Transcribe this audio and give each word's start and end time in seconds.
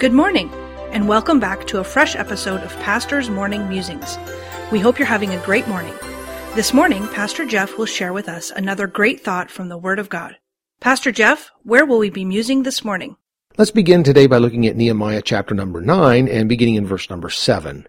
Good 0.00 0.14
morning, 0.14 0.50
and 0.92 1.06
welcome 1.06 1.40
back 1.40 1.66
to 1.66 1.78
a 1.80 1.84
fresh 1.84 2.16
episode 2.16 2.62
of 2.62 2.74
Pastor's 2.78 3.28
Morning 3.28 3.68
Musings. 3.68 4.16
We 4.72 4.80
hope 4.80 4.98
you're 4.98 5.04
having 5.04 5.34
a 5.34 5.44
great 5.44 5.68
morning. 5.68 5.92
This 6.54 6.72
morning, 6.72 7.06
Pastor 7.08 7.44
Jeff 7.44 7.76
will 7.76 7.84
share 7.84 8.14
with 8.14 8.26
us 8.26 8.50
another 8.50 8.86
great 8.86 9.20
thought 9.20 9.50
from 9.50 9.68
the 9.68 9.76
Word 9.76 9.98
of 9.98 10.08
God. 10.08 10.36
Pastor 10.80 11.12
Jeff, 11.12 11.50
where 11.64 11.84
will 11.84 11.98
we 11.98 12.08
be 12.08 12.24
musing 12.24 12.62
this 12.62 12.82
morning? 12.82 13.16
Let's 13.58 13.72
begin 13.72 14.02
today 14.02 14.26
by 14.26 14.38
looking 14.38 14.66
at 14.66 14.74
Nehemiah 14.74 15.20
chapter 15.20 15.54
number 15.54 15.82
9 15.82 16.28
and 16.28 16.48
beginning 16.48 16.76
in 16.76 16.86
verse 16.86 17.10
number 17.10 17.28
7. 17.28 17.86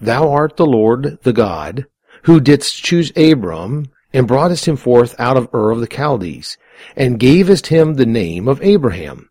Thou 0.00 0.30
art 0.30 0.56
the 0.56 0.64
Lord, 0.64 1.18
the 1.20 1.34
God, 1.34 1.84
who 2.22 2.40
didst 2.40 2.82
choose 2.82 3.12
Abram 3.14 3.92
and 4.10 4.26
broughtest 4.26 4.64
him 4.64 4.76
forth 4.76 5.14
out 5.18 5.36
of 5.36 5.50
Ur 5.52 5.70
of 5.70 5.80
the 5.80 5.86
Chaldees, 5.86 6.56
and 6.96 7.20
gavest 7.20 7.66
him 7.66 7.92
the 7.92 8.06
name 8.06 8.48
of 8.48 8.62
Abraham 8.62 9.28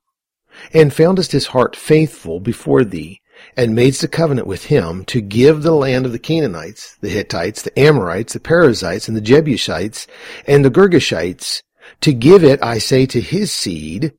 and 0.73 0.93
foundest 0.93 1.31
his 1.31 1.47
heart 1.47 1.75
faithful 1.75 2.39
before 2.39 2.83
thee, 2.83 3.21
and 3.57 3.75
madest 3.75 4.03
a 4.03 4.07
covenant 4.07 4.47
with 4.47 4.65
him 4.65 5.05
to 5.05 5.21
give 5.21 5.61
the 5.61 5.73
land 5.73 6.05
of 6.05 6.11
the 6.11 6.19
Canaanites, 6.19 6.97
the 7.01 7.09
Hittites, 7.09 7.61
the 7.61 7.77
Amorites, 7.79 8.33
the 8.33 8.39
Perizzites, 8.39 9.07
and 9.07 9.15
the 9.15 9.21
Jebusites, 9.21 10.07
and 10.47 10.63
the 10.63 10.71
Girgashites, 10.71 11.61
to 12.01 12.13
give 12.13 12.43
it, 12.43 12.63
I 12.63 12.77
say, 12.77 13.05
to 13.07 13.21
his 13.21 13.51
seed, 13.51 14.13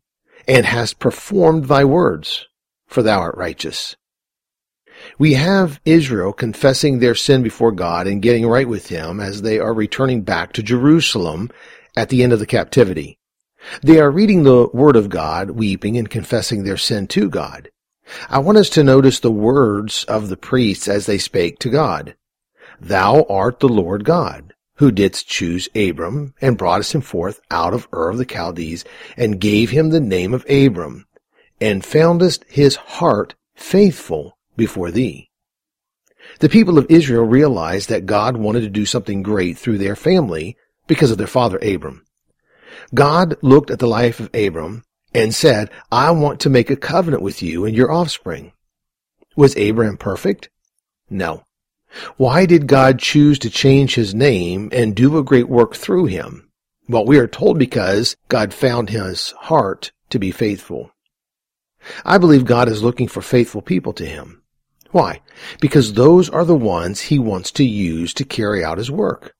and 0.46 0.66
hast 0.66 0.98
performed 0.98 1.66
thy 1.66 1.84
words, 1.84 2.46
for 2.86 3.02
thou 3.02 3.20
art 3.20 3.36
righteous. 3.36 3.96
We 5.18 5.34
have 5.34 5.80
Israel 5.84 6.32
confessing 6.32 6.98
their 6.98 7.14
sin 7.14 7.42
before 7.42 7.72
God 7.72 8.06
and 8.06 8.22
getting 8.22 8.46
right 8.46 8.68
with 8.68 8.88
him 8.88 9.20
as 9.20 9.42
they 9.42 9.58
are 9.58 9.74
returning 9.74 10.22
back 10.22 10.52
to 10.54 10.62
Jerusalem 10.62 11.50
at 11.96 12.08
the 12.08 12.22
end 12.22 12.32
of 12.32 12.38
the 12.38 12.46
captivity. 12.46 13.15
They 13.82 14.00
are 14.00 14.10
reading 14.10 14.42
the 14.42 14.68
Word 14.72 14.96
of 14.96 15.08
God, 15.08 15.50
weeping 15.50 15.96
and 15.96 16.08
confessing 16.08 16.64
their 16.64 16.76
sin 16.76 17.06
to 17.08 17.28
God. 17.28 17.70
I 18.28 18.38
want 18.38 18.58
us 18.58 18.70
to 18.70 18.84
notice 18.84 19.20
the 19.20 19.32
words 19.32 20.04
of 20.04 20.28
the 20.28 20.36
priests 20.36 20.88
as 20.88 21.06
they 21.06 21.18
spake 21.18 21.58
to 21.60 21.70
God. 21.70 22.14
Thou 22.80 23.24
art 23.28 23.60
the 23.60 23.68
Lord 23.68 24.04
God, 24.04 24.54
who 24.76 24.90
didst 24.90 25.28
choose 25.28 25.68
Abram, 25.74 26.34
and 26.40 26.58
broughtest 26.58 26.94
him 26.94 27.00
forth 27.00 27.40
out 27.50 27.74
of 27.74 27.88
Ur 27.92 28.10
of 28.10 28.18
the 28.18 28.26
Chaldees, 28.30 28.84
and 29.16 29.40
gave 29.40 29.70
him 29.70 29.90
the 29.90 30.00
name 30.00 30.32
of 30.32 30.48
Abram, 30.48 31.06
and 31.60 31.84
foundest 31.84 32.44
his 32.48 32.76
heart 32.76 33.34
faithful 33.54 34.38
before 34.56 34.90
thee. 34.90 35.30
The 36.40 36.48
people 36.48 36.78
of 36.78 36.86
Israel 36.90 37.24
realized 37.24 37.88
that 37.88 38.06
God 38.06 38.36
wanted 38.36 38.60
to 38.60 38.68
do 38.68 38.86
something 38.86 39.22
great 39.22 39.58
through 39.58 39.78
their 39.78 39.96
family 39.96 40.56
because 40.86 41.10
of 41.10 41.18
their 41.18 41.26
father 41.26 41.58
Abram. 41.58 42.05
God 42.94 43.36
looked 43.42 43.70
at 43.70 43.78
the 43.78 43.86
life 43.86 44.20
of 44.20 44.30
Abram 44.34 44.84
and 45.14 45.34
said, 45.34 45.70
I 45.90 46.10
want 46.10 46.40
to 46.40 46.50
make 46.50 46.70
a 46.70 46.76
covenant 46.76 47.22
with 47.22 47.42
you 47.42 47.64
and 47.64 47.74
your 47.74 47.90
offspring. 47.90 48.52
Was 49.36 49.56
Abram 49.56 49.96
perfect? 49.96 50.50
No. 51.08 51.44
Why 52.16 52.46
did 52.46 52.66
God 52.66 52.98
choose 52.98 53.38
to 53.40 53.50
change 53.50 53.94
his 53.94 54.14
name 54.14 54.68
and 54.72 54.94
do 54.94 55.16
a 55.16 55.24
great 55.24 55.48
work 55.48 55.74
through 55.74 56.06
him? 56.06 56.50
Well, 56.88 57.04
we 57.04 57.18
are 57.18 57.26
told 57.26 57.58
because 57.58 58.16
God 58.28 58.52
found 58.52 58.90
his 58.90 59.30
heart 59.32 59.92
to 60.10 60.18
be 60.18 60.30
faithful. 60.30 60.90
I 62.04 62.18
believe 62.18 62.44
God 62.44 62.68
is 62.68 62.82
looking 62.82 63.08
for 63.08 63.22
faithful 63.22 63.62
people 63.62 63.92
to 63.94 64.04
him. 64.04 64.42
Why? 64.90 65.20
Because 65.60 65.92
those 65.92 66.28
are 66.30 66.44
the 66.44 66.56
ones 66.56 67.00
he 67.00 67.18
wants 67.18 67.50
to 67.52 67.64
use 67.64 68.14
to 68.14 68.24
carry 68.24 68.64
out 68.64 68.78
his 68.78 68.90
work. 68.90 69.34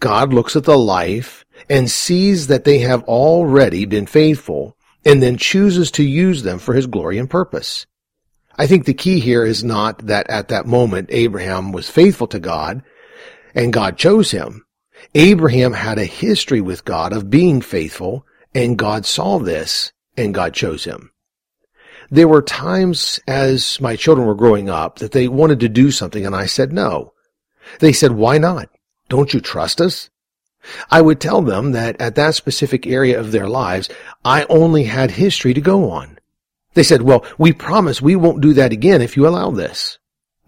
God 0.00 0.32
looks 0.32 0.56
at 0.56 0.64
the 0.64 0.78
life 0.78 1.44
and 1.68 1.90
sees 1.90 2.46
that 2.46 2.64
they 2.64 2.78
have 2.80 3.02
already 3.04 3.84
been 3.84 4.06
faithful 4.06 4.76
and 5.04 5.22
then 5.22 5.36
chooses 5.36 5.90
to 5.92 6.02
use 6.02 6.42
them 6.42 6.58
for 6.58 6.74
his 6.74 6.86
glory 6.86 7.18
and 7.18 7.30
purpose. 7.30 7.86
I 8.58 8.66
think 8.66 8.84
the 8.84 8.94
key 8.94 9.20
here 9.20 9.44
is 9.44 9.62
not 9.62 10.06
that 10.06 10.28
at 10.30 10.48
that 10.48 10.66
moment 10.66 11.10
Abraham 11.12 11.72
was 11.72 11.90
faithful 11.90 12.26
to 12.28 12.40
God 12.40 12.82
and 13.54 13.72
God 13.72 13.98
chose 13.98 14.30
him. 14.30 14.64
Abraham 15.14 15.74
had 15.74 15.98
a 15.98 16.04
history 16.04 16.60
with 16.60 16.84
God 16.84 17.12
of 17.12 17.30
being 17.30 17.60
faithful 17.60 18.26
and 18.54 18.78
God 18.78 19.04
saw 19.04 19.38
this 19.38 19.92
and 20.16 20.34
God 20.34 20.54
chose 20.54 20.84
him. 20.84 21.10
There 22.10 22.28
were 22.28 22.42
times 22.42 23.20
as 23.26 23.80
my 23.80 23.96
children 23.96 24.26
were 24.26 24.34
growing 24.34 24.70
up 24.70 25.00
that 25.00 25.12
they 25.12 25.28
wanted 25.28 25.60
to 25.60 25.68
do 25.68 25.90
something 25.90 26.24
and 26.24 26.34
I 26.34 26.46
said 26.46 26.72
no. 26.72 27.12
They 27.80 27.92
said, 27.92 28.12
why 28.12 28.38
not? 28.38 28.70
Don't 29.08 29.34
you 29.34 29.40
trust 29.40 29.80
us? 29.80 30.08
I 30.90 31.00
would 31.00 31.20
tell 31.20 31.42
them 31.42 31.72
that 31.72 32.00
at 32.00 32.14
that 32.16 32.34
specific 32.34 32.86
area 32.86 33.18
of 33.18 33.32
their 33.32 33.48
lives, 33.48 33.88
I 34.24 34.44
only 34.48 34.84
had 34.84 35.12
history 35.12 35.54
to 35.54 35.60
go 35.60 35.90
on. 35.90 36.18
They 36.74 36.82
said, 36.82 37.02
well, 37.02 37.24
we 37.38 37.52
promise 37.52 38.02
we 38.02 38.16
won't 38.16 38.42
do 38.42 38.52
that 38.54 38.72
again 38.72 39.00
if 39.00 39.16
you 39.16 39.26
allow 39.26 39.50
this. 39.50 39.98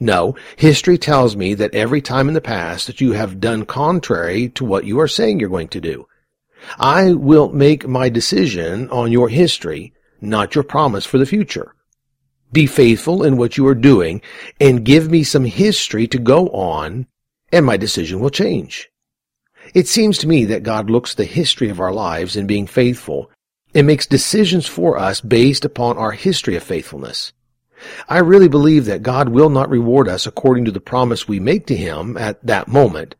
No, 0.01 0.37
history 0.57 0.99
tells 0.99 1.37
me 1.37 1.55
that 1.55 1.75
every 1.75 2.01
time 2.01 2.29
in 2.29 2.35
the 2.35 2.41
past 2.41 2.87
that 2.87 3.01
you 3.01 3.13
have 3.13 3.41
done 3.41 3.65
contrary 3.65 4.49
to 4.51 4.65
what 4.65 4.85
you 4.85 5.01
are 5.01 5.09
saying 5.09 5.41
you're 5.41 5.49
going 5.49 5.69
to 5.69 5.81
do. 5.81 6.07
I 6.79 7.15
will 7.15 7.49
make 7.51 7.89
my 7.89 8.09
decision 8.09 8.91
on 8.91 9.11
your 9.11 9.29
history, 9.29 9.93
not 10.21 10.55
your 10.55 10.65
promise 10.65 11.07
for 11.07 11.19
the 11.19 11.27
future. 11.27 11.75
Be 12.53 12.67
faithful 12.67 13.25
in 13.25 13.37
what 13.37 13.57
you 13.57 13.67
are 13.67 13.75
doing 13.75 14.23
and 14.61 14.85
give 14.85 15.11
me 15.11 15.23
some 15.23 15.45
history 15.45 16.07
to 16.09 16.19
go 16.19 16.49
on 16.49 17.07
and 17.53 17.65
my 17.65 17.77
decision 17.77 18.21
will 18.21 18.31
change. 18.31 18.91
It 19.75 19.89
seems 19.89 20.19
to 20.19 20.29
me 20.29 20.45
that 20.47 20.63
God 20.63 20.91
looks 20.91 21.15
the 21.15 21.25
history 21.25 21.69
of 21.69 21.81
our 21.81 21.93
lives 21.93 22.37
in 22.37 22.47
being 22.47 22.67
faithful 22.67 23.31
and 23.75 23.87
makes 23.87 24.07
decisions 24.07 24.67
for 24.67 24.99
us 24.99 25.21
based 25.21 25.65
upon 25.65 25.99
our 25.99 26.13
history 26.13 26.57
of 26.57 26.63
faithfulness. 26.63 27.33
I 28.09 28.19
really 28.19 28.49
believe 28.49 28.87
that 28.87 29.03
God 29.03 29.29
will 29.29 29.51
not 29.51 29.71
reward 29.71 30.09
us 30.09 30.27
according 30.27 30.65
to 30.65 30.71
the 30.71 30.81
promise 30.81 31.29
we 31.29 31.39
make 31.39 31.67
to 31.67 31.77
Him 31.77 32.17
at 32.17 32.45
that 32.45 32.67
moment 32.69 33.15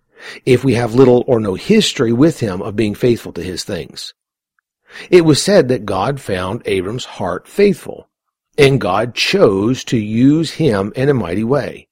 if 0.45 0.65
we 0.65 0.75
have 0.75 0.95
little 0.95 1.23
or 1.29 1.39
no 1.39 1.55
history 1.55 2.13
with 2.13 2.41
Him 2.41 2.61
of 2.63 2.75
being 2.75 2.95
faithful 2.95 3.33
to 3.35 3.43
His 3.43 3.63
things. 3.63 4.15
It 5.11 5.25
was 5.25 5.43
said 5.43 5.69
that 5.69 5.85
God 5.85 6.21
found 6.21 6.63
Abram's 6.65 7.05
heart 7.05 7.47
faithful, 7.47 8.09
and 8.57 8.81
God 8.81 9.15
chose 9.15 9.85
to 9.85 9.99
use 9.99 10.53
him 10.53 10.93
in 10.97 11.09
a 11.09 11.15
mighty 11.15 11.45
way. 11.45 11.89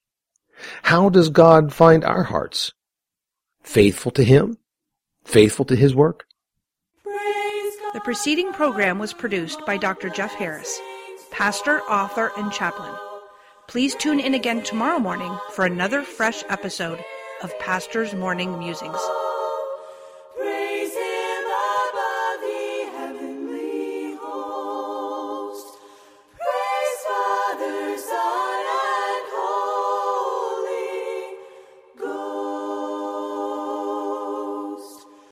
How 0.83 1.09
does 1.09 1.29
God 1.29 1.73
find 1.73 2.05
our 2.05 2.25
hearts? 2.25 2.73
Faithful 3.67 4.13
to 4.13 4.23
Him? 4.23 4.57
Faithful 5.25 5.65
to 5.67 5.75
His 5.77 5.95
work? 5.95 6.25
The 7.05 8.01
preceding 8.05 8.53
program 8.53 9.01
was 9.01 9.13
produced 9.13 9.67
by 9.67 9.77
Dr. 9.77 10.09
Jeff 10.09 10.33
Harris, 10.35 10.81
pastor, 11.33 11.81
author, 11.83 12.31
and 12.39 12.53
chaplain. 12.53 12.95
Please 13.67 13.97
tune 13.97 14.21
in 14.21 14.35
again 14.35 14.63
tomorrow 14.63 15.01
morning 15.01 15.37
for 15.53 15.67
another 15.67 16.03
fresh 16.03 16.45
episode 16.49 17.03
of 17.43 17.59
Pastor's 17.59 18.15
Morning 18.15 18.57
Musings. 18.57 19.01